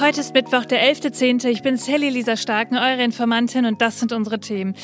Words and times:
Heute 0.00 0.20
ist 0.20 0.32
Mittwoch, 0.32 0.64
der 0.64 0.82
11.10. 0.94 1.46
Ich 1.46 1.60
bin 1.60 1.76
Sally 1.76 2.08
Lisa 2.08 2.38
Starken, 2.38 2.78
eure 2.78 3.04
Informantin 3.04 3.66
und 3.66 3.82
das 3.82 4.00
sind 4.00 4.14
unsere 4.14 4.40
Themen. 4.40 4.74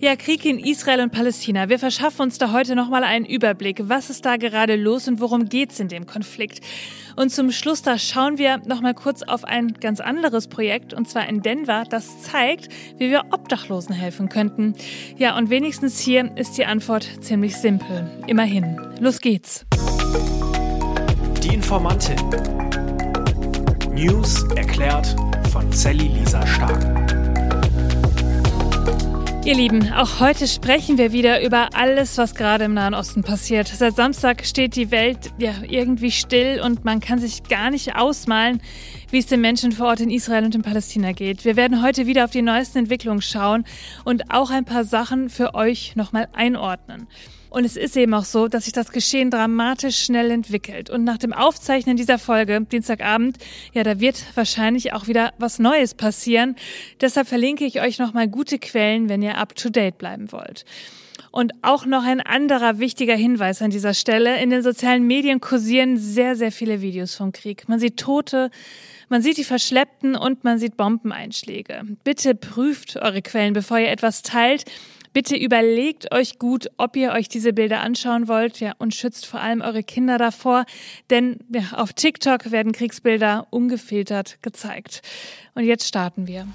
Ja, 0.00 0.16
Krieg 0.16 0.46
in 0.46 0.58
Israel 0.58 1.02
und 1.02 1.12
Palästina. 1.12 1.68
Wir 1.68 1.78
verschaffen 1.78 2.22
uns 2.22 2.38
da 2.38 2.52
heute 2.52 2.74
nochmal 2.74 3.04
einen 3.04 3.26
Überblick. 3.26 3.82
Was 3.90 4.08
ist 4.08 4.24
da 4.24 4.38
gerade 4.38 4.76
los 4.76 5.08
und 5.08 5.20
worum 5.20 5.50
geht's 5.50 5.78
in 5.78 5.88
dem 5.88 6.06
Konflikt? 6.06 6.60
Und 7.16 7.28
zum 7.28 7.52
Schluss, 7.52 7.82
da 7.82 7.98
schauen 7.98 8.38
wir 8.38 8.62
nochmal 8.64 8.94
kurz 8.94 9.22
auf 9.22 9.44
ein 9.44 9.74
ganz 9.74 10.00
anderes 10.00 10.48
Projekt 10.48 10.94
und 10.94 11.06
zwar 11.06 11.28
in 11.28 11.42
Denver, 11.42 11.84
das 11.90 12.22
zeigt, 12.22 12.68
wie 12.96 13.10
wir 13.10 13.24
Obdachlosen 13.30 13.94
helfen 13.94 14.30
könnten. 14.30 14.72
Ja, 15.18 15.36
und 15.36 15.50
wenigstens 15.50 16.00
hier 16.00 16.34
ist 16.36 16.56
die 16.56 16.64
Antwort 16.64 17.06
ziemlich 17.20 17.56
simpel. 17.56 18.10
Immerhin. 18.26 18.80
Los 19.00 19.20
geht's. 19.20 19.66
Die 21.42 21.52
Informantin. 21.52 22.16
News 23.94 24.44
erklärt 24.56 25.14
von 25.50 25.70
Sally 25.70 26.08
Lisa 26.08 26.46
Stark. 26.46 26.82
Ihr 29.44 29.54
Lieben, 29.54 29.92
auch 29.92 30.18
heute 30.18 30.46
sprechen 30.46 30.96
wir 30.96 31.12
wieder 31.12 31.44
über 31.44 31.68
alles, 31.74 32.16
was 32.16 32.34
gerade 32.34 32.64
im 32.64 32.74
Nahen 32.74 32.94
Osten 32.94 33.22
passiert. 33.22 33.68
Seit 33.68 33.94
Samstag 33.94 34.46
steht 34.46 34.76
die 34.76 34.90
Welt 34.90 35.30
ja 35.36 35.52
irgendwie 35.68 36.10
still 36.10 36.62
und 36.64 36.86
man 36.86 37.00
kann 37.00 37.18
sich 37.18 37.42
gar 37.42 37.70
nicht 37.70 37.94
ausmalen, 37.94 38.62
wie 39.12 39.18
es 39.18 39.26
den 39.26 39.42
Menschen 39.42 39.72
vor 39.72 39.88
Ort 39.88 40.00
in 40.00 40.10
Israel 40.10 40.44
und 40.44 40.54
in 40.54 40.62
Palästina 40.62 41.12
geht. 41.12 41.44
Wir 41.44 41.54
werden 41.54 41.82
heute 41.82 42.06
wieder 42.06 42.24
auf 42.24 42.30
die 42.30 42.40
neuesten 42.40 42.78
Entwicklungen 42.78 43.20
schauen 43.20 43.64
und 44.04 44.30
auch 44.30 44.50
ein 44.50 44.64
paar 44.64 44.84
Sachen 44.84 45.28
für 45.28 45.54
euch 45.54 45.94
nochmal 45.96 46.28
einordnen. 46.32 47.06
Und 47.50 47.66
es 47.66 47.76
ist 47.76 47.94
eben 47.98 48.14
auch 48.14 48.24
so, 48.24 48.48
dass 48.48 48.64
sich 48.64 48.72
das 48.72 48.90
Geschehen 48.90 49.30
dramatisch 49.30 49.98
schnell 49.98 50.30
entwickelt. 50.30 50.88
Und 50.88 51.04
nach 51.04 51.18
dem 51.18 51.34
Aufzeichnen 51.34 51.98
dieser 51.98 52.18
Folge, 52.18 52.62
Dienstagabend, 52.62 53.36
ja, 53.74 53.82
da 53.82 54.00
wird 54.00 54.24
wahrscheinlich 54.34 54.94
auch 54.94 55.06
wieder 55.06 55.34
was 55.36 55.58
Neues 55.58 55.92
passieren. 55.92 56.56
Deshalb 57.02 57.28
verlinke 57.28 57.66
ich 57.66 57.82
euch 57.82 57.98
nochmal 57.98 58.28
gute 58.28 58.58
Quellen, 58.58 59.10
wenn 59.10 59.20
ihr 59.20 59.36
up 59.36 59.54
to 59.54 59.68
date 59.68 59.98
bleiben 59.98 60.32
wollt. 60.32 60.64
Und 61.32 61.52
auch 61.62 61.86
noch 61.86 62.04
ein 62.04 62.20
anderer 62.20 62.78
wichtiger 62.78 63.16
Hinweis 63.16 63.62
an 63.62 63.70
dieser 63.70 63.94
Stelle. 63.94 64.40
In 64.42 64.50
den 64.50 64.62
sozialen 64.62 65.06
Medien 65.06 65.40
kursieren 65.40 65.96
sehr, 65.96 66.36
sehr 66.36 66.52
viele 66.52 66.82
Videos 66.82 67.14
vom 67.14 67.32
Krieg. 67.32 67.68
Man 67.70 67.78
sieht 67.78 67.96
Tote, 67.96 68.50
man 69.08 69.22
sieht 69.22 69.38
die 69.38 69.44
Verschleppten 69.44 70.14
und 70.14 70.44
man 70.44 70.58
sieht 70.58 70.76
Bombeneinschläge. 70.76 71.84
Bitte 72.04 72.34
prüft 72.34 72.96
eure 72.96 73.22
Quellen, 73.22 73.54
bevor 73.54 73.78
ihr 73.78 73.90
etwas 73.90 74.20
teilt. 74.20 74.64
Bitte 75.14 75.34
überlegt 75.36 76.12
euch 76.12 76.38
gut, 76.38 76.70
ob 76.76 76.96
ihr 76.96 77.12
euch 77.12 77.28
diese 77.28 77.52
Bilder 77.52 77.80
anschauen 77.80 78.28
wollt, 78.28 78.60
ja, 78.60 78.72
und 78.78 78.94
schützt 78.94 79.26
vor 79.26 79.40
allem 79.40 79.60
eure 79.60 79.82
Kinder 79.82 80.16
davor, 80.16 80.64
denn 81.10 81.38
ja, 81.50 81.62
auf 81.72 81.92
TikTok 81.92 82.50
werden 82.50 82.72
Kriegsbilder 82.72 83.46
ungefiltert 83.50 84.38
gezeigt. 84.42 85.02
Und 85.54 85.64
jetzt 85.64 85.86
starten 85.86 86.26
wir. 86.26 86.46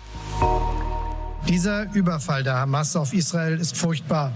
Dieser 1.47 1.93
Überfall 1.93 2.43
der 2.43 2.55
Hamas 2.55 2.95
auf 2.95 3.13
Israel 3.13 3.59
ist 3.59 3.77
furchtbar 3.77 4.33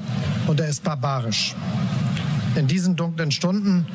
und 0.52 0.60
er 0.60 0.68
ist 0.68 0.84
barbarisch. 0.84 1.56
In 2.56 2.68
diesen 2.68 2.98
dunklen 2.98 3.32
Stunden 3.32 3.88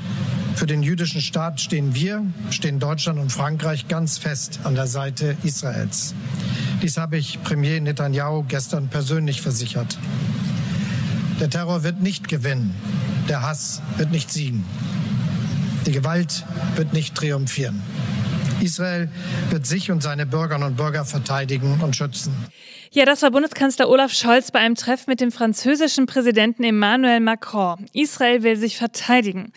für 0.54 0.64
den 0.64 0.82
jüdischen 0.82 1.20
Staat 1.20 1.60
stehen 1.60 1.94
wir, 1.94 2.24
stehen 2.48 2.80
Deutschland 2.80 3.18
und 3.18 3.30
Frankreich 3.30 3.88
ganz 3.88 4.16
fest 4.16 4.60
an 4.64 4.74
der 4.74 4.86
Seite 4.86 5.36
Israels. 5.42 6.14
Dies 6.80 6.96
habe 6.96 7.18
ich 7.18 7.42
Premier 7.42 7.78
Netanyahu 7.78 8.42
gestern 8.48 8.88
persönlich 8.88 9.42
versichert. 9.42 9.98
Der 11.40 11.50
Terror 11.50 11.82
wird 11.82 12.00
nicht 12.00 12.26
gewinnen. 12.26 12.74
Der 13.28 13.42
Hass 13.42 13.82
wird 13.98 14.10
nicht 14.10 14.32
siegen. 14.32 14.64
Die 15.84 15.92
Gewalt 15.92 16.46
wird 16.76 16.94
nicht 16.94 17.14
triumphieren. 17.14 17.82
Israel 18.60 19.08
wird 19.50 19.66
sich 19.66 19.90
und 19.90 20.02
seine 20.02 20.26
Bürgerinnen 20.26 20.68
und 20.68 20.76
Bürger 20.76 21.04
verteidigen 21.04 21.80
und 21.82 21.94
schützen. 21.94 22.34
Ja, 22.92 23.04
das 23.04 23.22
war 23.22 23.30
Bundeskanzler 23.30 23.90
Olaf 23.90 24.12
Scholz 24.12 24.50
bei 24.50 24.60
einem 24.60 24.74
Treffen 24.74 25.10
mit 25.10 25.20
dem 25.20 25.30
französischen 25.30 26.06
Präsidenten 26.06 26.64
Emmanuel 26.64 27.20
Macron. 27.20 27.84
Israel 27.92 28.42
will 28.42 28.56
sich 28.56 28.78
verteidigen. 28.78 29.52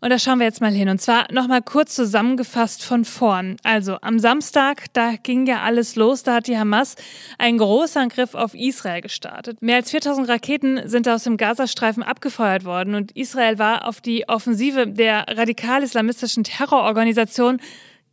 Und 0.00 0.10
da 0.10 0.18
schauen 0.18 0.38
wir 0.38 0.46
jetzt 0.46 0.60
mal 0.60 0.72
hin. 0.72 0.88
Und 0.88 1.00
zwar 1.00 1.30
nochmal 1.32 1.60
kurz 1.60 1.94
zusammengefasst 1.94 2.84
von 2.84 3.04
vorn. 3.04 3.56
Also 3.64 3.98
am 4.00 4.18
Samstag, 4.18 4.84
da 4.92 5.14
ging 5.22 5.46
ja 5.46 5.62
alles 5.62 5.96
los. 5.96 6.22
Da 6.22 6.36
hat 6.36 6.46
die 6.46 6.56
Hamas 6.56 6.94
einen 7.36 7.58
Großangriff 7.58 8.34
auf 8.34 8.54
Israel 8.54 9.00
gestartet. 9.00 9.60
Mehr 9.60 9.76
als 9.76 9.90
4000 9.90 10.28
Raketen 10.28 10.88
sind 10.88 11.08
aus 11.08 11.24
dem 11.24 11.36
Gazastreifen 11.36 12.02
abgefeuert 12.02 12.64
worden. 12.64 12.94
Und 12.94 13.12
Israel 13.16 13.58
war 13.58 13.86
auf 13.86 14.00
die 14.00 14.28
Offensive 14.28 14.86
der 14.86 15.26
radikal-islamistischen 15.28 16.44
Terrororganisation 16.44 17.60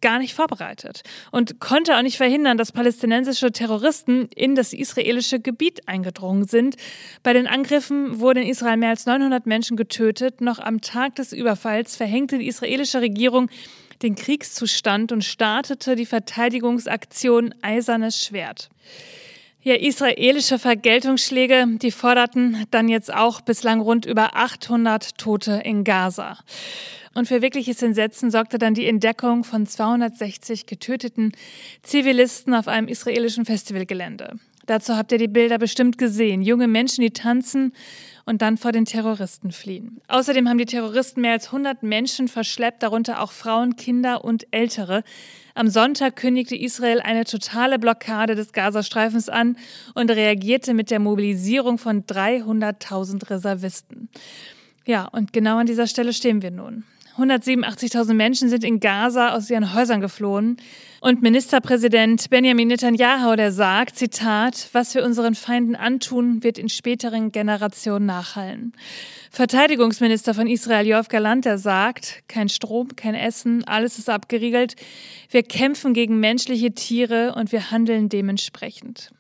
gar 0.02 0.20
nicht 0.20 0.34
vorbereitet 0.34 1.02
und 1.32 1.60
konnte 1.60 1.98
auch 1.98 2.02
nicht 2.02 2.18
verhindern, 2.18 2.58
dass 2.58 2.72
palästinensische 2.72 3.52
Terroristen 3.52 4.30
in 4.36 4.56
das 4.56 4.74
israelische 4.74 5.40
Gebiet 5.40 5.88
eingedrungen 5.88 6.46
sind. 6.46 6.76
Bei 7.24 7.34
den 7.34 7.48
Angriffen 7.48 8.20
wurden 8.20 8.44
in 8.44 8.50
Israel 8.50 8.78
mehr 8.78 8.90
als 8.90 9.06
900 9.06 9.46
Menschen 9.46 9.78
getötet. 9.78 10.42
Noch 10.42 10.60
am 10.60 10.82
Tag 10.82 11.16
des 11.16 11.34
Überfalls 11.34 11.96
verhängte 11.96 12.38
die 12.38 12.48
israelische 12.48 13.02
Regierung 13.02 13.50
den 14.02 14.16
Kriegszustand 14.16 15.12
und 15.12 15.24
startete 15.24 15.96
die 15.96 16.06
Verteidigungsaktion 16.06 17.56
Eisernes 17.62 18.24
Schwert. 18.24 18.70
Ja, 19.68 19.74
israelische 19.74 20.60
Vergeltungsschläge, 20.60 21.66
die 21.82 21.90
forderten 21.90 22.68
dann 22.70 22.88
jetzt 22.88 23.12
auch 23.12 23.42
bislang 23.42 23.82
rund 23.82 24.06
über 24.06 24.36
800 24.36 25.18
Tote 25.18 25.54
in 25.54 25.84
Gaza. 25.84 26.38
Und 27.16 27.28
für 27.28 27.42
wirkliches 27.42 27.82
Entsetzen 27.82 28.30
sorgte 28.30 28.60
dann 28.60 28.76
die 28.76 28.86
Entdeckung 28.86 29.44
von 29.44 29.66
260 29.66 30.68
getöteten 30.68 31.32
Zivilisten 31.82 32.54
auf 32.54 32.68
einem 32.68 32.88
israelischen 32.88 33.44
Festivalgelände. 33.44 34.38
Dazu 34.66 34.96
habt 34.96 35.12
ihr 35.12 35.18
die 35.18 35.28
Bilder 35.28 35.58
bestimmt 35.58 35.98
gesehen. 35.98 36.42
Junge 36.42 36.68
Menschen, 36.68 37.02
die 37.02 37.12
tanzen 37.12 37.74
und 38.26 38.42
dann 38.42 38.58
vor 38.58 38.72
den 38.72 38.86
Terroristen 38.86 39.52
fliehen. 39.52 40.02
Außerdem 40.08 40.50
haben 40.50 40.58
die 40.58 40.66
Terroristen 40.66 41.22
mehr 41.22 41.34
als 41.34 41.48
100 41.48 41.84
Menschen 41.84 42.28
verschleppt, 42.28 42.82
darunter 42.82 43.22
auch 43.22 43.32
Frauen, 43.32 43.76
Kinder 43.76 44.24
und 44.24 44.48
Ältere. 44.52 45.04
Am 45.54 45.68
Sonntag 45.68 46.16
kündigte 46.16 46.56
Israel 46.56 47.00
eine 47.00 47.26
totale 47.26 47.80
Blockade 47.80 48.36
des 48.36 48.52
Gazastreifens 48.52 49.30
an 49.30 49.58
und 49.94 50.10
reagierte 50.10 50.74
mit 50.74 50.90
der 50.92 51.00
Mobilisierung 51.00 51.78
von 51.78 52.04
300.000 52.04 53.30
Reservisten. 53.30 54.10
Ja, 54.86 55.06
und 55.06 55.34
genau 55.34 55.58
an 55.58 55.66
dieser 55.66 55.88
Stelle 55.88 56.14
stehen 56.14 56.42
wir 56.42 56.52
nun. 56.52 56.84
187.000 57.18 58.14
Menschen 58.14 58.50
sind 58.50 58.64
in 58.64 58.82
Gaza 58.82 59.34
aus 59.34 59.50
ihren 59.50 59.74
Häusern 59.74 60.02
geflohen. 60.02 60.58
Und 61.00 61.22
Ministerpräsident 61.22 62.30
Benjamin 62.30 62.68
Netanyahu, 62.68 63.36
der 63.36 63.54
sagt, 63.54 63.96
Zitat, 63.96 64.70
was 64.74 64.96
wir 64.96 65.06
unseren 65.06 65.34
Feinden 65.34 65.76
antun, 65.76 66.44
wird 66.44 66.58
in 66.58 66.68
späteren 66.68 67.32
Generationen 67.32 68.06
nachhallen. 68.06 68.74
Verteidigungsminister 69.32 70.34
von 70.34 70.48
Israel, 70.48 70.86
Yoav 70.86 71.08
Galant, 71.08 71.46
der 71.46 71.58
sagt, 71.58 72.24
kein 72.28 72.50
Strom, 72.50 72.96
kein 72.98 73.16
Essen, 73.16 73.64
alles 73.66 73.98
ist 73.98 74.10
abgeriegelt. 74.10 74.76
Wir 75.30 75.44
kämpfen 75.44 75.94
gegen 75.94 76.20
menschliche 76.20 76.74
Tiere 76.74 77.34
und 77.36 77.52
wir 77.54 77.72
handeln 77.72 78.10
dementsprechend. 78.10 79.12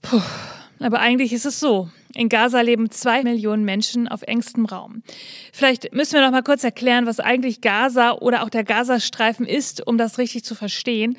Puh. 0.00 0.22
Aber 0.78 1.00
eigentlich 1.00 1.32
ist 1.32 1.46
es 1.46 1.60
so. 1.60 1.88
In 2.16 2.30
Gaza 2.30 2.62
leben 2.62 2.90
zwei 2.90 3.22
Millionen 3.22 3.64
Menschen 3.64 4.08
auf 4.08 4.22
engstem 4.22 4.64
Raum. 4.64 5.02
Vielleicht 5.52 5.92
müssen 5.92 6.14
wir 6.14 6.22
noch 6.22 6.30
mal 6.30 6.42
kurz 6.42 6.64
erklären, 6.64 7.04
was 7.04 7.20
eigentlich 7.20 7.60
Gaza 7.60 8.12
oder 8.12 8.42
auch 8.42 8.48
der 8.48 8.64
Gazastreifen 8.64 9.46
ist, 9.46 9.86
um 9.86 9.98
das 9.98 10.16
richtig 10.16 10.42
zu 10.42 10.54
verstehen. 10.54 11.18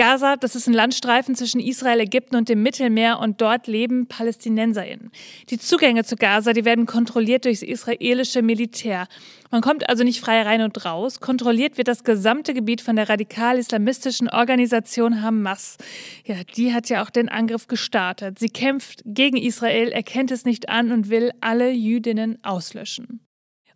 Gaza, 0.00 0.36
das 0.36 0.56
ist 0.56 0.66
ein 0.66 0.72
Landstreifen 0.72 1.34
zwischen 1.34 1.60
Israel, 1.60 2.00
Ägypten 2.00 2.36
und 2.36 2.48
dem 2.48 2.62
Mittelmeer 2.62 3.18
und 3.18 3.42
dort 3.42 3.66
leben 3.66 4.06
PalästinenserInnen. 4.06 5.10
Die 5.50 5.58
Zugänge 5.58 6.04
zu 6.04 6.16
Gaza, 6.16 6.54
die 6.54 6.64
werden 6.64 6.86
kontrolliert 6.86 7.44
durch 7.44 7.60
das 7.60 7.68
israelische 7.68 8.40
Militär. 8.40 9.08
Man 9.50 9.60
kommt 9.60 9.90
also 9.90 10.02
nicht 10.02 10.20
frei 10.20 10.40
rein 10.40 10.62
und 10.62 10.86
raus. 10.86 11.20
Kontrolliert 11.20 11.76
wird 11.76 11.86
das 11.86 12.02
gesamte 12.02 12.54
Gebiet 12.54 12.80
von 12.80 12.96
der 12.96 13.10
radikal-islamistischen 13.10 14.30
Organisation 14.30 15.20
Hamas. 15.20 15.76
Ja, 16.24 16.36
die 16.56 16.72
hat 16.72 16.88
ja 16.88 17.04
auch 17.04 17.10
den 17.10 17.28
Angriff 17.28 17.66
gestartet. 17.66 18.38
Sie 18.38 18.48
kämpft 18.48 19.02
gegen 19.04 19.36
Israel, 19.36 19.92
erkennt 19.92 20.30
es 20.30 20.46
nicht 20.46 20.70
an 20.70 20.92
und 20.92 21.10
will 21.10 21.30
alle 21.42 21.72
Jüdinnen 21.72 22.38
auslöschen. 22.42 23.20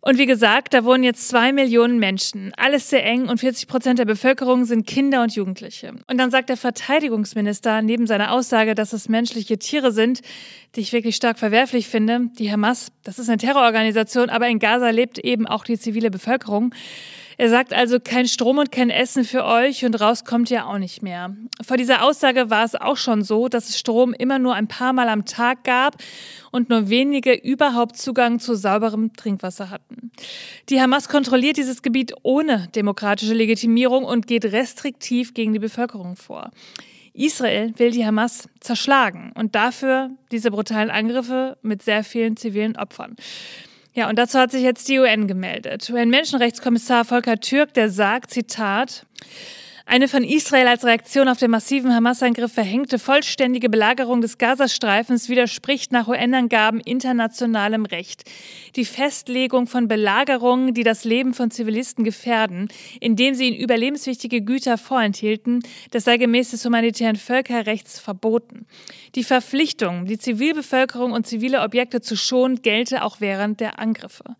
Und 0.07 0.19
wie 0.19 0.27
gesagt, 0.27 0.75
da 0.75 0.85
wohnen 0.85 1.03
jetzt 1.03 1.27
zwei 1.29 1.51
Millionen 1.51 1.97
Menschen. 1.97 2.53
Alles 2.57 2.91
sehr 2.91 3.03
eng 3.03 3.27
und 3.27 3.39
40 3.39 3.67
Prozent 3.67 3.97
der 3.97 4.05
Bevölkerung 4.05 4.63
sind 4.65 4.85
Kinder 4.85 5.23
und 5.23 5.35
Jugendliche. 5.35 5.95
Und 6.05 6.19
dann 6.19 6.29
sagt 6.29 6.49
der 6.49 6.57
Verteidigungsminister 6.57 7.81
neben 7.81 8.05
seiner 8.05 8.31
Aussage, 8.31 8.75
dass 8.75 8.93
es 8.93 9.09
menschliche 9.09 9.57
Tiere 9.57 9.91
sind, 9.91 10.21
die 10.75 10.81
ich 10.81 10.93
wirklich 10.93 11.15
stark 11.15 11.39
verwerflich 11.39 11.87
finde, 11.87 12.29
die 12.37 12.51
Hamas, 12.51 12.91
das 13.03 13.17
ist 13.17 13.29
eine 13.29 13.39
Terrororganisation, 13.39 14.29
aber 14.29 14.47
in 14.47 14.59
Gaza 14.59 14.91
lebt 14.91 15.17
eben 15.17 15.47
auch 15.47 15.63
die 15.63 15.79
zivile 15.79 16.11
Bevölkerung. 16.11 16.75
Er 17.37 17.49
sagt 17.49 17.73
also 17.73 17.99
kein 17.99 18.27
Strom 18.27 18.57
und 18.57 18.71
kein 18.71 18.89
Essen 18.89 19.25
für 19.25 19.43
euch 19.43 19.83
und 19.85 19.99
raus 19.99 20.23
kommt 20.23 20.49
ihr 20.51 20.67
auch 20.67 20.77
nicht 20.77 21.01
mehr. 21.01 21.35
Vor 21.65 21.77
dieser 21.77 22.03
Aussage 22.03 22.49
war 22.49 22.63
es 22.63 22.75
auch 22.75 22.97
schon 22.97 23.23
so, 23.23 23.49
dass 23.49 23.69
es 23.69 23.77
Strom 23.77 24.13
immer 24.13 24.39
nur 24.39 24.55
ein 24.55 24.67
paar 24.67 24.93
Mal 24.93 25.09
am 25.09 25.25
Tag 25.25 25.63
gab 25.63 25.97
und 26.51 26.69
nur 26.69 26.89
wenige 26.89 27.33
überhaupt 27.33 27.97
Zugang 27.97 28.39
zu 28.39 28.55
sauberem 28.55 29.13
Trinkwasser 29.13 29.69
hatten. 29.69 30.11
Die 30.69 30.81
Hamas 30.81 31.09
kontrolliert 31.09 31.57
dieses 31.57 31.81
Gebiet 31.81 32.13
ohne 32.23 32.69
demokratische 32.75 33.33
Legitimierung 33.33 34.05
und 34.05 34.27
geht 34.27 34.45
restriktiv 34.45 35.33
gegen 35.33 35.53
die 35.53 35.59
Bevölkerung 35.59 36.15
vor. 36.15 36.51
Israel 37.13 37.73
will 37.77 37.91
die 37.91 38.05
Hamas 38.05 38.49
zerschlagen 38.59 39.31
und 39.35 39.55
dafür 39.55 40.11
diese 40.31 40.51
brutalen 40.51 40.89
Angriffe 40.89 41.57
mit 41.61 41.81
sehr 41.81 42.03
vielen 42.03 42.35
zivilen 42.35 42.75
Opfern. 42.75 43.15
Ja, 43.95 44.09
und 44.09 44.19
dazu 44.19 44.37
hat 44.37 44.51
sich 44.51 44.61
jetzt 44.61 44.89
die 44.89 44.99
UN 44.99 45.25
gemeldet. 45.25 45.89
UN-Menschenrechtskommissar 45.89 47.05
Volker 47.05 47.39
Türk, 47.39 47.73
der 47.73 47.89
sagt, 47.89 48.29
Zitat, 48.29 49.05
eine 49.87 50.07
von 50.07 50.23
Israel 50.23 50.67
als 50.67 50.83
Reaktion 50.83 51.27
auf 51.27 51.37
den 51.37 51.51
massiven 51.51 51.93
Hamas-Angriff 51.93 52.51
verhängte 52.51 52.97
vollständige 52.97 53.69
Belagerung 53.69 54.19
des 54.19 54.39
Gazastreifens 54.39 55.29
widerspricht 55.29 55.91
nach 55.91 56.07
UN-Angaben 56.07 56.79
internationalem 56.79 57.85
Recht. 57.85 58.23
Die 58.75 58.83
Festlegung 58.83 59.67
von 59.67 59.87
Belagerungen, 59.87 60.73
die 60.73 60.81
das 60.81 61.03
Leben 61.03 61.35
von 61.35 61.51
Zivilisten 61.51 62.03
gefährden, 62.03 62.67
indem 62.99 63.35
sie 63.35 63.49
ihnen 63.49 63.61
überlebenswichtige 63.61 64.41
Güter 64.41 64.79
vorenthielten, 64.79 65.61
das 65.91 66.05
sei 66.05 66.17
gemäß 66.17 66.49
des 66.49 66.65
humanitären 66.65 67.15
Völkerrechts 67.15 67.99
verboten. 67.99 68.65
Die 69.13 69.23
Verpflichtung, 69.23 70.07
die 70.07 70.17
Zivilbevölkerung 70.17 71.11
und 71.11 71.27
zivile 71.27 71.61
Objekte 71.61 72.01
zu 72.01 72.17
schonen, 72.17 72.63
gelte 72.63 73.03
auch 73.03 73.17
während 73.19 73.59
der 73.59 73.77
Angriffe. 73.77 74.35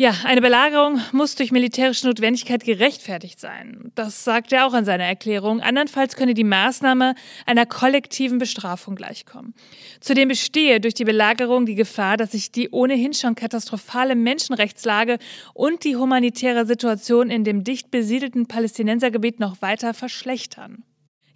Ja, 0.00 0.14
eine 0.24 0.40
Belagerung 0.40 0.98
muss 1.12 1.34
durch 1.34 1.52
militärische 1.52 2.06
Notwendigkeit 2.06 2.64
gerechtfertigt 2.64 3.38
sein. 3.38 3.92
Das 3.94 4.24
sagt 4.24 4.50
er 4.50 4.66
auch 4.66 4.72
in 4.72 4.86
seiner 4.86 5.04
Erklärung. 5.04 5.60
Andernfalls 5.60 6.16
könne 6.16 6.32
die 6.32 6.42
Maßnahme 6.42 7.14
einer 7.44 7.66
kollektiven 7.66 8.38
Bestrafung 8.38 8.94
gleichkommen. 8.94 9.52
Zudem 10.00 10.28
bestehe 10.28 10.80
durch 10.80 10.94
die 10.94 11.04
Belagerung 11.04 11.66
die 11.66 11.74
Gefahr, 11.74 12.16
dass 12.16 12.32
sich 12.32 12.50
die 12.50 12.70
ohnehin 12.70 13.12
schon 13.12 13.34
katastrophale 13.34 14.16
Menschenrechtslage 14.16 15.18
und 15.52 15.84
die 15.84 15.96
humanitäre 15.96 16.64
Situation 16.64 17.28
in 17.28 17.44
dem 17.44 17.62
dicht 17.62 17.90
besiedelten 17.90 18.46
Palästinensergebiet 18.46 19.38
noch 19.38 19.60
weiter 19.60 19.92
verschlechtern. 19.92 20.82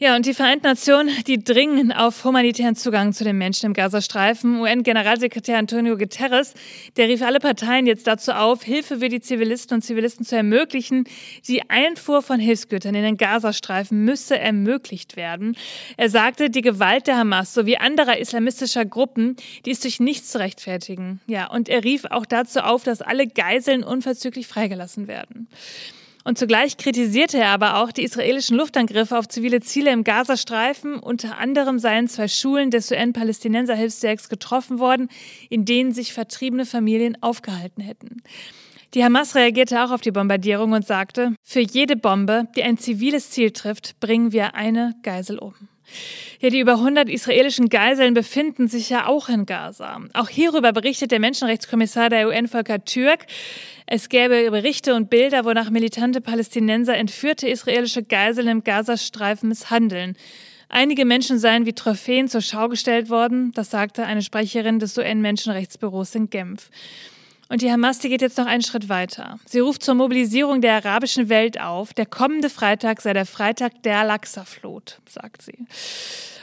Ja, 0.00 0.17
und 0.17 0.26
die 0.26 0.35
Vereinten 0.35 0.67
Nationen, 0.67 1.11
die 1.29 1.44
dringen 1.44 1.93
auf 1.93 2.25
humanitären 2.25 2.75
Zugang 2.75 3.12
zu 3.12 3.23
den 3.23 3.38
Menschen 3.38 3.67
im 3.67 3.75
Gazastreifen. 3.75 4.61
UN-Generalsekretär 4.61 5.56
Antonio 5.56 5.96
Guterres, 5.96 6.55
der 6.96 7.06
rief 7.06 7.23
alle 7.23 7.38
Parteien 7.38 7.87
jetzt 7.87 8.08
dazu 8.08 8.32
auf, 8.32 8.64
Hilfe 8.64 8.99
für 8.99 9.08
die 9.08 9.20
Zivilisten 9.20 9.76
und 9.76 9.82
Zivilisten 9.82 10.26
zu 10.26 10.35
ermöglichen. 10.35 11.05
Die 11.46 11.70
Einfuhr 11.70 12.23
von 12.23 12.41
Hilfsgütern 12.41 12.96
in 12.96 13.05
den 13.05 13.17
Gazastreifen 13.17 14.05
müsse 14.05 14.37
ermöglicht 14.37 15.17
werden. 15.17 15.56
Er 15.97 16.11
sagte, 16.11 16.50
die 16.50 16.62
Gewalt 16.62 17.06
der 17.06 17.19
Hamas 17.19 17.55
sowie 17.55 17.76
anderer 17.76 18.19
islamistischer 18.19 18.85
Gruppen, 18.85 19.37
die 19.64 19.70
ist 19.70 19.85
durch 19.85 20.00
nichts 20.00 20.32
zu 20.32 20.40
rechtfertigen. 20.40 21.20
Ja, 21.29 21.49
und 21.52 21.69
er 21.69 21.85
rief 21.85 22.05
auch 22.06 22.26
dazu 22.26 22.61
auf, 22.61 22.82
dass 22.82 23.00
alle 23.00 23.29
Geiseln 23.29 23.85
unverzüglich 23.85 24.49
freigelassen 24.49 25.06
werden. 25.06 25.47
Und 26.25 26.38
zugleich 26.38 26.79
kritisierte 26.79 27.38
er 27.38 27.50
aber 27.50 27.76
auch 27.76 27.93
die 27.93 28.03
israelischen 28.03 28.56
Luftangriffe 28.56 29.19
auf 29.19 29.29
zivile 29.29 29.61
Ziele 29.61 29.93
im 29.93 30.05
Gazastreifen. 30.05 30.99
Unter 30.99 31.37
anderem 31.37 31.79
seien 31.79 32.09
zwei 32.09 32.29
Schulen 32.29 32.71
des 32.71 32.91
UN-Palästinenser-Hilfswerks 32.91 34.31
getroffen 34.31 34.79
worden, 34.79 35.11
in 35.50 35.67
denen 35.67 35.93
sich 35.93 36.15
vertriebene 36.15 36.65
Familien 36.65 37.23
aufgehalten 37.23 37.82
hätten. 37.82 38.23
Die 38.94 39.05
Hamas 39.05 39.35
reagierte 39.35 39.85
auch 39.85 39.91
auf 39.91 40.00
die 40.00 40.12
Bombardierung 40.12 40.73
und 40.73 40.87
sagte, 40.87 41.35
für 41.43 41.61
jede 41.61 41.97
Bombe, 41.97 42.49
die 42.56 42.62
ein 42.62 42.79
ziviles 42.79 43.31
Ziel 43.31 43.50
trifft, 43.50 44.00
bringen 44.00 44.32
wir 44.32 44.55
eine 44.55 44.94
Geisel 45.03 45.38
um. 45.38 45.55
Ja, 46.40 46.50
die 46.50 46.60
über 46.60 46.72
100 46.72 47.08
israelischen 47.08 47.69
Geiseln 47.69 48.14
befinden 48.14 48.69
sich 48.69 48.90
ja 48.90 49.06
auch 49.06 49.28
in 49.28 49.46
Gaza. 49.46 50.00
Auch 50.12 50.28
hierüber 50.28 50.72
berichtet 50.72 51.10
der 51.10 51.20
Menschenrechtskommissar 51.20 52.10
der 52.10 52.28
UN 52.28 52.48
Volker 52.48 52.84
Türk. 52.84 53.26
Es 53.86 54.08
gäbe 54.08 54.50
Berichte 54.50 54.94
und 54.94 55.10
Bilder, 55.10 55.44
wonach 55.44 55.70
militante 55.70 56.20
Palästinenser 56.20 56.96
entführte 56.96 57.48
israelische 57.48 58.02
Geiseln 58.02 58.48
im 58.48 58.64
Gazastreifen 58.64 59.48
misshandeln. 59.48 60.16
Einige 60.69 61.04
Menschen 61.04 61.38
seien 61.38 61.66
wie 61.66 61.72
Trophäen 61.72 62.28
zur 62.28 62.40
Schau 62.40 62.69
gestellt 62.69 63.10
worden, 63.10 63.52
das 63.54 63.70
sagte 63.70 64.04
eine 64.04 64.22
Sprecherin 64.22 64.78
des 64.78 64.98
UN-Menschenrechtsbüros 64.98 66.14
in 66.14 66.30
Genf. 66.30 66.70
Und 67.54 67.62
die 67.62 67.70
Hamas, 67.70 68.00
die 68.00 68.08
geht 68.08 68.20
jetzt 68.20 68.36
noch 68.36 68.46
einen 68.46 68.64
Schritt 68.64 68.88
weiter. 68.88 69.38
Sie 69.46 69.60
ruft 69.60 69.84
zur 69.84 69.94
Mobilisierung 69.94 70.60
der 70.60 70.74
arabischen 70.74 71.28
Welt 71.28 71.60
auf. 71.60 71.94
Der 71.94 72.04
kommende 72.04 72.50
Freitag 72.50 73.00
sei 73.00 73.12
der 73.12 73.26
Freitag 73.26 73.80
der 73.84 74.00
Al-Aqsa-Flut, 74.00 74.98
sagt 75.08 75.42
sie. 75.42 75.64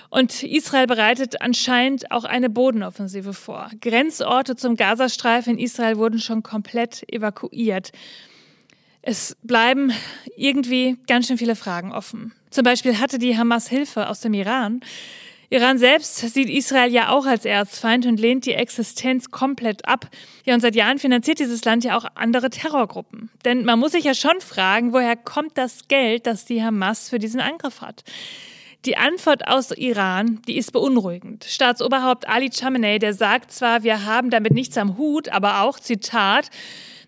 Und 0.09 0.41
Israel 0.41 0.87
bereitet 0.87 1.41
anscheinend 1.41 2.11
auch 2.11 2.23
eine 2.23 2.49
Bodenoffensive 2.49 3.33
vor. 3.33 3.69
Grenzorte 3.81 4.55
zum 4.55 4.77
Gazastreifen 4.77 5.57
in 5.57 5.59
Israel 5.59 5.97
wurden 5.97 6.19
schon 6.19 6.43
komplett 6.43 7.03
evakuiert. 7.11 7.91
Es 9.01 9.35
bleiben 9.43 9.91
irgendwie 10.37 10.95
ganz 11.07 11.27
schön 11.27 11.37
viele 11.37 11.57
Fragen 11.57 11.91
offen. 11.91 12.31
Zum 12.51 12.63
Beispiel 12.63 12.99
hatte 12.99 13.19
die 13.19 13.37
Hamas 13.37 13.67
Hilfe 13.67 14.07
aus 14.07 14.21
dem 14.21 14.33
Iran. 14.33 14.79
Iran 15.53 15.77
selbst 15.77 16.15
sieht 16.15 16.49
Israel 16.49 16.93
ja 16.93 17.09
auch 17.09 17.25
als 17.25 17.43
Erzfeind 17.43 18.05
und 18.05 18.21
lehnt 18.21 18.45
die 18.45 18.53
Existenz 18.53 19.31
komplett 19.31 19.85
ab. 19.85 20.09
Ja, 20.45 20.53
und 20.53 20.61
seit 20.61 20.75
Jahren 20.75 20.97
finanziert 20.97 21.39
dieses 21.39 21.65
Land 21.65 21.83
ja 21.83 21.97
auch 21.97 22.05
andere 22.15 22.49
Terrorgruppen. 22.49 23.29
Denn 23.43 23.65
man 23.65 23.77
muss 23.77 23.91
sich 23.91 24.05
ja 24.05 24.13
schon 24.13 24.39
fragen, 24.39 24.93
woher 24.93 25.17
kommt 25.17 25.57
das 25.57 25.89
Geld, 25.89 26.25
das 26.25 26.45
die 26.45 26.63
Hamas 26.63 27.09
für 27.09 27.19
diesen 27.19 27.41
Angriff 27.41 27.81
hat? 27.81 28.05
Die 28.85 28.95
Antwort 28.95 29.45
aus 29.45 29.71
Iran, 29.71 30.41
die 30.47 30.55
ist 30.55 30.71
beunruhigend. 30.71 31.43
Staatsoberhaupt 31.43 32.29
Ali 32.29 32.49
Khamenei, 32.49 32.97
der 32.97 33.13
sagt 33.13 33.51
zwar, 33.51 33.83
wir 33.83 34.05
haben 34.05 34.29
damit 34.29 34.53
nichts 34.53 34.77
am 34.77 34.97
Hut, 34.97 35.27
aber 35.27 35.63
auch, 35.63 35.79
Zitat, 35.81 36.49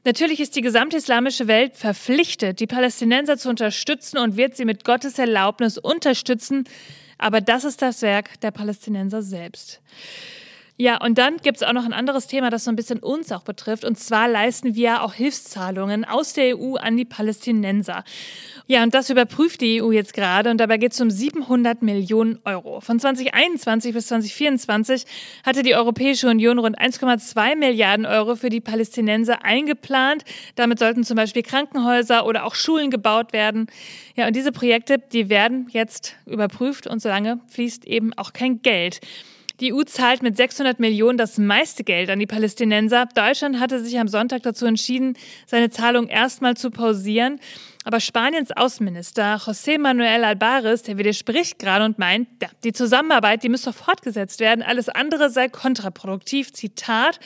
Natürlich 0.05 0.41
ist 0.41 0.57
die 0.57 0.61
gesamte 0.61 0.97
islamische 0.97 1.47
Welt 1.47 1.77
verpflichtet, 1.77 2.59
die 2.59 2.67
Palästinenser 2.67 3.37
zu 3.37 3.47
unterstützen 3.47 4.17
und 4.17 4.35
wird 4.35 4.57
sie 4.57 4.65
mit 4.65 4.83
Gottes 4.83 5.17
Erlaubnis 5.17 5.77
unterstützen, 5.77 6.65
aber 7.17 7.41
das 7.41 7.63
ist 7.63 7.81
das 7.81 8.01
Werk 8.01 8.39
der 8.41 8.51
Palästinenser 8.51 9.21
selbst. 9.21 9.81
Ja, 10.83 10.97
und 10.97 11.17
dann 11.17 11.37
gibt 11.37 11.55
es 11.55 11.63
auch 11.63 11.71
noch 11.71 11.85
ein 11.85 11.93
anderes 11.93 12.27
Thema, 12.27 12.49
das 12.49 12.65
so 12.65 12.69
ein 12.69 12.75
bisschen 12.75 12.99
uns 12.99 13.31
auch 13.31 13.43
betrifft. 13.43 13.85
Und 13.85 13.97
zwar 13.97 14.27
leisten 14.27 14.75
wir 14.75 15.01
auch 15.01 15.13
Hilfszahlungen 15.13 16.03
aus 16.03 16.33
der 16.33 16.59
EU 16.59 16.75
an 16.75 16.97
die 16.97 17.05
Palästinenser. 17.05 18.03
Ja, 18.67 18.83
und 18.83 18.93
das 18.93 19.09
überprüft 19.09 19.61
die 19.61 19.81
EU 19.81 19.91
jetzt 19.91 20.13
gerade 20.13 20.51
und 20.51 20.57
dabei 20.57 20.75
geht 20.77 20.91
es 20.91 20.99
um 20.99 21.09
700 21.09 21.83
Millionen 21.83 22.37
Euro. 22.43 22.81
Von 22.81 22.99
2021 22.99 23.93
bis 23.93 24.07
2024 24.07 25.05
hatte 25.45 25.63
die 25.63 25.73
Europäische 25.73 26.27
Union 26.27 26.59
rund 26.59 26.77
1,2 26.77 27.55
Milliarden 27.55 28.05
Euro 28.05 28.35
für 28.35 28.49
die 28.49 28.59
Palästinenser 28.59 29.45
eingeplant. 29.45 30.25
Damit 30.55 30.79
sollten 30.79 31.05
zum 31.05 31.15
Beispiel 31.15 31.43
Krankenhäuser 31.43 32.25
oder 32.25 32.43
auch 32.43 32.55
Schulen 32.55 32.91
gebaut 32.91 33.31
werden. 33.31 33.67
Ja, 34.17 34.27
und 34.27 34.35
diese 34.35 34.51
Projekte, 34.51 34.97
die 34.97 35.29
werden 35.29 35.67
jetzt 35.71 36.17
überprüft 36.25 36.87
und 36.87 37.01
solange 37.01 37.39
fließt 37.47 37.85
eben 37.85 38.11
auch 38.15 38.33
kein 38.33 38.61
Geld. 38.61 38.99
Die 39.63 39.73
EU 39.73 39.83
zahlt 39.83 40.21
mit 40.23 40.35
600 40.35 40.81
Millionen 40.81 41.17
das 41.17 41.37
meiste 41.37 41.85
Geld 41.85 42.09
an 42.09 42.19
die 42.19 42.25
Palästinenser. 42.25 43.07
Deutschland 43.15 43.61
hatte 43.61 43.81
sich 43.81 43.97
am 43.97 44.09
Sonntag 44.09 44.43
dazu 44.43 44.65
entschieden, 44.65 45.15
seine 45.45 45.69
Zahlung 45.69 46.09
erstmal 46.09 46.57
zu 46.57 46.69
pausieren. 46.69 47.39
Aber 47.85 48.01
Spaniens 48.01 48.51
Außenminister 48.51 49.37
José 49.37 49.79
Manuel 49.79 50.25
Albares, 50.25 50.83
der 50.83 50.97
widerspricht 50.97 51.59
gerade 51.59 51.85
und 51.85 51.97
meint, 51.97 52.27
die 52.65 52.73
Zusammenarbeit, 52.73 53.41
die 53.43 53.47
müsste 53.47 53.71
fortgesetzt 53.71 54.41
werden. 54.41 54.63
Alles 54.63 54.89
andere 54.89 55.29
sei 55.29 55.47
kontraproduktiv. 55.47 56.51
Zitat. 56.51 57.21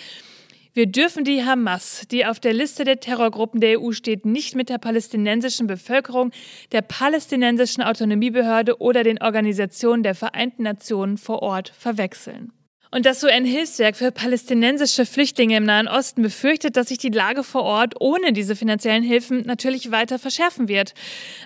Wir 0.77 0.85
dürfen 0.85 1.23
die 1.23 1.43
Hamas, 1.43 2.03
die 2.11 2.23
auf 2.27 2.39
der 2.39 2.53
Liste 2.53 2.83
der 2.83 2.99
Terrorgruppen 2.99 3.59
der 3.59 3.81
EU 3.81 3.93
steht, 3.93 4.27
nicht 4.27 4.53
mit 4.53 4.69
der 4.69 4.77
palästinensischen 4.77 5.65
Bevölkerung, 5.65 6.29
der 6.71 6.83
palästinensischen 6.83 7.81
Autonomiebehörde 7.81 8.79
oder 8.79 9.03
den 9.03 9.19
Organisationen 9.19 10.03
der 10.03 10.13
Vereinten 10.13 10.61
Nationen 10.61 11.17
vor 11.17 11.41
Ort 11.41 11.73
verwechseln. 11.75 12.51
Und 12.91 13.07
das 13.07 13.23
UN-Hilfswerk 13.23 13.95
für 13.95 14.11
palästinensische 14.11 15.07
Flüchtlinge 15.07 15.57
im 15.57 15.63
Nahen 15.63 15.87
Osten 15.87 16.21
befürchtet, 16.21 16.77
dass 16.77 16.89
sich 16.89 16.99
die 16.99 17.09
Lage 17.09 17.43
vor 17.43 17.63
Ort 17.63 17.95
ohne 17.99 18.31
diese 18.31 18.55
finanziellen 18.55 19.01
Hilfen 19.01 19.47
natürlich 19.47 19.89
weiter 19.89 20.19
verschärfen 20.19 20.67
wird. 20.67 20.93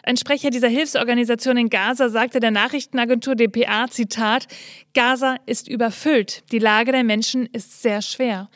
Ein 0.03 0.17
Sprecher 0.17 0.49
dieser 0.49 0.67
Hilfsorganisation 0.67 1.55
in 1.55 1.69
Gaza 1.69 2.09
sagte 2.09 2.41
der 2.41 2.51
Nachrichtenagentur 2.51 3.35
dpa, 3.35 3.87
Zitat, 3.89 4.47
Gaza 4.93 5.37
ist 5.45 5.69
überfüllt. 5.69 6.43
Die 6.51 6.59
Lage 6.59 6.91
der 6.91 7.05
Menschen 7.05 7.45
ist 7.45 7.81
sehr 7.81 8.01
schwer. 8.01 8.49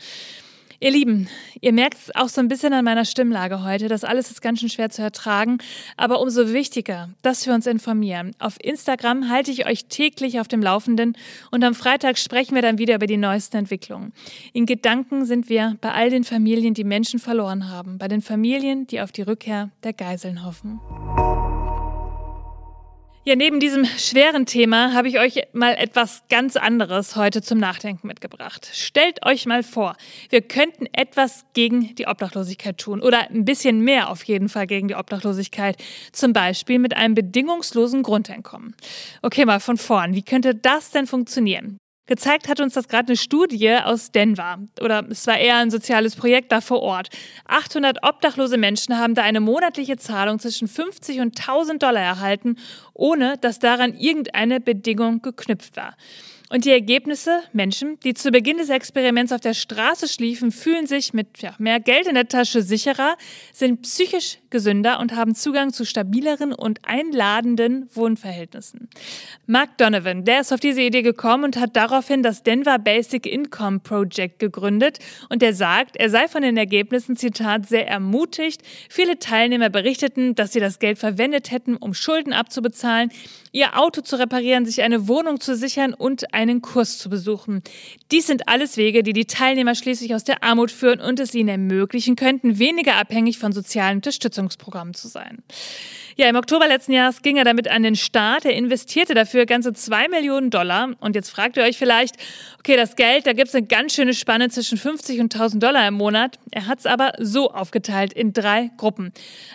Ihr 0.80 0.92
Lieben, 0.92 1.30
ihr 1.62 1.72
merkt 1.72 1.98
es 1.98 2.16
auch 2.16 2.28
so 2.28 2.42
ein 2.42 2.50
bisschen 2.50 2.74
an 2.74 2.84
meiner 2.84 3.06
Stimmlage 3.06 3.64
heute. 3.64 3.88
Das 3.88 4.04
alles 4.04 4.30
ist 4.30 4.42
ganz 4.42 4.60
schön 4.60 4.70
schwer 4.70 4.90
zu 4.90 5.02
ertragen. 5.02 5.60
Aber 5.96 6.20
umso 6.20 6.52
wichtiger, 6.52 7.10
dass 7.22 7.46
wir 7.46 7.54
uns 7.54 7.66
informieren. 7.66 8.36
Auf 8.40 8.58
Instagram 8.62 9.30
halte 9.30 9.52
ich 9.52 9.68
euch 9.68 9.86
täglich 9.86 10.40
auf 10.40 10.48
dem 10.50 10.62
Laufenden 10.62 11.18
und 11.52 11.64
am 11.64 11.76
Freitag 11.76 12.18
sprechen 12.18 12.56
wir 12.56 12.62
dann 12.62 12.78
wieder 12.78 12.96
über 12.96 13.08
die 13.08 13.18
neuesten 13.18 13.58
Entwicklungen. 13.58 14.12
In 14.52 14.66
Gedanken 14.66 15.26
sind 15.26 15.48
wir 15.48 15.78
bei 15.80 15.92
all 15.92 16.10
den 16.10 16.26
Familien, 16.26 16.74
die 16.74 16.84
Menschen 16.84 17.20
verloren 17.20 17.70
haben. 17.70 17.98
Bei 17.98 18.08
den 18.08 18.22
Familien, 18.22 18.86
die 18.88 19.00
auf 19.00 19.12
die 19.12 19.22
Rückkehr 19.22 19.70
der 19.84 19.94
Geiseln 19.94 20.44
hoffen. 20.44 20.82
Ja, 23.28 23.36
neben 23.36 23.60
diesem 23.60 23.86
schweren 23.86 24.46
Thema 24.46 24.94
habe 24.94 25.08
ich 25.08 25.18
euch 25.20 25.48
mal 25.52 25.74
etwas 25.74 26.22
ganz 26.30 26.56
anderes 26.56 27.16
heute 27.16 27.42
zum 27.42 27.58
Nachdenken 27.58 28.06
mitgebracht. 28.06 28.70
Stellt 28.72 29.26
euch 29.26 29.48
mal 29.48 29.64
vor, 29.64 29.96
wir 30.30 30.44
könnten 30.44 30.86
etwas 30.94 31.44
gegen 31.54 31.96
die 31.96 32.06
Obdachlosigkeit 32.06 32.78
tun 32.78 33.02
oder 33.02 33.32
ein 33.32 33.44
bisschen 33.44 33.82
mehr 33.82 34.12
auf 34.12 34.22
jeden 34.26 34.48
Fall 34.48 34.68
gegen 34.68 34.90
die 34.90 34.94
Obdachlosigkeit. 34.94 35.76
Zum 36.12 36.34
Beispiel 36.34 36.78
mit 36.78 36.96
einem 36.96 37.16
bedingungslosen 37.16 38.04
Grundeinkommen. 38.04 38.76
Okay, 39.24 39.44
mal 39.46 39.60
von 39.60 39.78
vorn. 39.78 40.14
Wie 40.14 40.22
könnte 40.22 40.54
das 40.54 40.92
denn 40.92 41.08
funktionieren? 41.08 41.80
Gezeigt 42.08 42.48
hat 42.48 42.60
uns 42.60 42.76
das 42.76 42.88
gerade 42.88 43.08
eine 43.08 43.18
Studie 43.18 43.72
aus 43.84 44.12
Denver. 44.12 44.60
Oder 44.80 45.06
es 45.10 45.26
war 45.26 45.40
eher 45.40 45.58
ein 45.58 45.72
soziales 45.72 46.16
Projekt 46.16 46.52
da 46.52 46.62
vor 46.62 46.82
Ort. 46.82 47.10
800 47.46 48.04
obdachlose 48.04 48.58
Menschen 48.58 48.98
haben 48.98 49.16
da 49.16 49.24
eine 49.24 49.40
monatliche 49.40 49.98
Zahlung 49.98 50.38
zwischen 50.38 50.68
50 50.68 51.20
und 51.20 51.40
1000 51.40 51.82
Dollar 51.82 52.02
erhalten, 52.02 52.58
ohne 52.94 53.38
dass 53.40 53.58
daran 53.58 53.96
irgendeine 53.96 54.60
Bedingung 54.60 55.24
geknüpft 55.24 55.78
war. 55.78 55.96
Und 56.50 56.66
die 56.66 56.72
Ergebnisse? 56.72 57.42
Menschen, 57.54 58.00
die 58.02 58.14
zu 58.14 58.30
Beginn 58.30 58.58
des 58.58 58.70
Experiments 58.70 59.32
auf 59.32 59.42
der 59.42 59.56
Straße 59.56 60.08
schliefen, 60.08 60.52
fühlen 60.52 60.86
sich 60.86 61.12
mit 61.12 61.40
ja, 61.40 61.56
mehr 61.58 61.80
Geld 61.80 62.06
in 62.06 62.14
der 62.14 62.28
Tasche 62.28 62.62
sicherer, 62.62 63.18
sind 63.52 63.82
psychisch 63.82 64.38
gesünder 64.52 65.00
und 65.00 65.16
haben 65.16 65.34
Zugang 65.34 65.74
zu 65.74 65.86
stabileren 65.86 66.54
und 66.54 66.80
einladenden 66.84 67.90
Wohnverhältnissen. 67.94 68.90
Mark 69.48 69.78
Donovan, 69.80 70.24
der 70.24 70.42
ist 70.42 70.54
auf 70.54 70.60
diese 70.60 70.82
Idee 70.82 71.02
gekommen 71.02 71.46
und 71.46 71.58
hat 71.58 71.76
daraufhin 71.76 72.22
das 72.22 72.44
Denver 72.44 72.78
Basic 72.78 73.26
Income 73.26 73.80
Project 73.80 74.38
gegründet 74.38 75.00
und 75.30 75.42
er 75.42 75.54
sagt, 75.54 75.98
er 75.98 76.12
sei 76.12 76.28
von 76.28 76.44
den 76.44 76.58
Ergebnissen, 76.58 77.18
Zitat, 77.18 77.68
sehr 77.68 77.88
ermutigt. 77.88 78.62
Viele 78.88 79.18
Teilnehmer 79.18 79.70
berichteten, 79.70 80.36
dass 80.36 80.54
sie 80.54 80.60
das 80.60 80.78
Geld 80.78 81.00
verwendet 81.00 81.50
hätten, 81.50 81.76
um 81.76 81.96
Schulden 81.96 82.34
abzubezahlen, 82.34 83.12
ihr 83.52 83.80
Auto 83.80 84.02
zu 84.02 84.18
reparieren, 84.18 84.66
sich 84.66 84.84
eine 84.84 85.08
Wohnung 85.08 85.40
zu 85.40 85.56
sichern 85.56 85.94
und 85.94 86.34
einen 86.50 86.62
Kurs 86.62 86.98
zu 86.98 87.10
besuchen. 87.10 87.62
Dies 88.12 88.28
sind 88.28 88.48
alles 88.48 88.78
Wege, 88.78 89.04
die 89.04 89.14
die 89.14 89.26
Teilnehmer 89.26 89.76
schließlich 89.76 90.14
aus 90.14 90.24
der 90.24 90.44
Armut 90.44 90.72
führen 90.72 91.00
und 91.00 91.20
es 91.20 91.34
ihnen 91.34 91.50
ermöglichen 91.50 92.16
könnten, 92.16 92.60
weniger 92.60 92.96
abhängig 92.96 93.38
von 93.38 93.52
sozialen 93.52 93.98
Unterstützungsprogrammen 93.98 94.94
zu 94.94 95.08
sein. 95.08 95.44
Ja, 96.18 96.30
im 96.30 96.38
Oktober 96.38 96.66
letzten 96.66 96.94
Jahres 96.94 97.22
ging 97.24 97.36
er 97.36 97.44
damit 97.44 97.68
an 97.68 97.84
den 97.84 97.98
Start. 97.98 98.46
Er 98.46 98.54
investierte 98.54 99.14
dafür 99.14 99.46
ganze 99.46 99.74
zwei 99.74 100.08
Millionen 100.08 100.50
Dollar. 100.50 100.92
Und 101.02 101.14
jetzt 101.14 101.30
fragt 101.30 101.58
ihr 101.58 101.64
euch 101.64 101.78
vielleicht, 101.78 102.16
okay, 102.58 102.78
das 102.78 102.96
Geld, 102.96 103.28
da 103.28 103.34
gibt 103.34 103.50
es 103.50 103.56
eine 103.56 103.68
ganz 103.68 103.96
schöne 103.96 104.14
Spanne 104.14 104.48
zwischen 104.48 104.78
50 104.78 105.20
und 105.20 105.36
1000 105.36 105.62
Dollar 105.62 105.86
im 105.86 105.96
Monat. 105.96 106.40
Er 106.52 106.68
hat 106.68 106.80
es 106.80 106.86
aber 106.86 107.12
so 107.20 107.52
aufgeteilt 107.52 108.14
in 108.14 108.32
drei 108.32 108.72
Gruppen. 108.78 109.12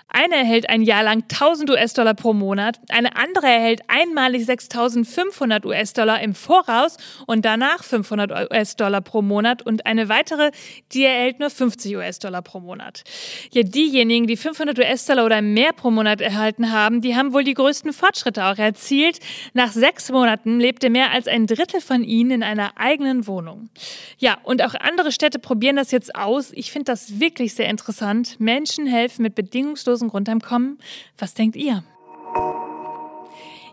Eine 0.09 0.37
erhält 0.37 0.69
ein 0.69 0.83
Jahr 0.83 1.03
lang 1.03 1.23
1000 1.31 1.71
US-Dollar 1.71 2.13
pro 2.13 2.35
Monat. 2.35 2.79
Eine 2.91 3.17
andere 3.17 3.47
erhält 3.47 3.81
einmalig 3.89 4.45
6500 4.45 5.65
US-Dollar 5.65 6.21
im 6.21 6.35
Voraus 6.35 6.99
und 7.27 7.47
danach 7.47 7.83
500 7.83 8.51
US-Dollar 8.51 9.01
pro 9.01 9.23
Monat. 9.23 9.63
Und 9.63 9.87
eine 9.87 10.11
weitere, 10.11 10.51
die 10.93 11.05
erhält 11.05 11.41
nur 11.41 11.49
50 11.49 11.97
US-Dollar 11.97 12.43
pro 12.43 12.61
Monat. 12.61 13.03
Ja, 13.51 13.63
diejenigen, 13.63 14.27
die 14.27 14.37
500 14.37 14.79
US-Dollar 14.79 15.25
oder 15.25 15.41
mehr 15.41 15.73
pro 15.73 15.91
Monat 15.91 16.21
erhalten, 16.21 16.50
gehalten 16.51 16.73
haben, 16.73 17.01
die 17.01 17.17
haben 17.17 17.33
wohl 17.33 17.45
die 17.45 17.55
größten 17.55 17.93
Fortschritte 17.93 18.45
auch 18.45 18.59
erzielt. 18.59 19.19
Nach 19.55 19.73
sechs 19.73 20.11
Monaten 20.11 20.59
lebte 20.59 20.91
mehr 20.91 21.13
als 21.13 21.29
ein 21.29 21.47
Drittel 21.47 21.81
von 21.81 22.03
ihnen 22.03 22.31
in 22.31 22.43
einer 22.43 22.73
eigenen 22.77 23.27
Wohnung. 23.27 23.71
Ja, 24.19 24.39
und 24.43 24.63
auch 24.63 24.75
andere 24.75 25.13
Städte 25.13 25.39
probieren 25.39 25.77
das 25.77 25.91
jetzt 25.91 26.15
aus. 26.15 26.53
Ich 26.53 26.73
finde 26.73 26.87
das 26.87 27.21
wirklich 27.21 27.55
sehr 27.55 27.69
interessant. 27.69 28.39
Menschen 28.39 28.87
helfen 28.87 29.23
mit 29.23 29.35
bedingungslosem 29.35 30.09
Grundeinkommen. 30.09 30.79
Was 31.19 31.35
denkt 31.35 31.57
ihr? 31.57 31.83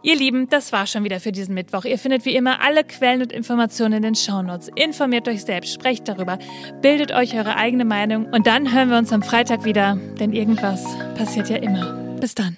Ihr 0.03 0.15
Lieben, 0.15 0.47
das 0.47 0.71
war 0.71 0.85
schon 0.85 1.03
wieder 1.03 1.19
für 1.19 1.31
diesen 1.31 1.55
Mittwoch. 1.55 1.83
Ihr 1.83 1.97
findet 1.97 2.23
wie 2.25 2.35
immer 2.35 2.61
alle 2.61 2.83
Quellen 2.83 3.23
und 3.23 3.31
Informationen 3.33 3.93
in 3.95 4.03
den 4.03 4.15
Shownotes. 4.15 4.69
Informiert 4.75 5.27
euch 5.27 5.43
selbst, 5.43 5.73
sprecht 5.73 6.07
darüber, 6.07 6.37
bildet 6.81 7.11
euch 7.11 7.35
eure 7.35 7.55
eigene 7.55 7.83
Meinung 7.83 8.25
und 8.31 8.47
dann 8.47 8.71
hören 8.71 8.89
wir 8.89 8.97
uns 8.97 9.11
am 9.11 9.23
Freitag 9.23 9.65
wieder, 9.65 9.97
denn 10.19 10.31
irgendwas 10.33 10.85
passiert 11.17 11.49
ja 11.49 11.57
immer. 11.57 12.07
Bis 12.19 12.35
dann. 12.35 12.57